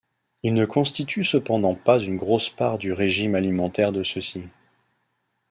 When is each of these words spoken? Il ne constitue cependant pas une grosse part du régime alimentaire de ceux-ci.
Il 0.41 0.55
ne 0.55 0.65
constitue 0.65 1.23
cependant 1.23 1.75
pas 1.75 1.99
une 1.99 2.17
grosse 2.17 2.49
part 2.49 2.79
du 2.79 2.91
régime 2.91 3.35
alimentaire 3.35 3.91
de 3.91 4.01
ceux-ci. 4.03 4.45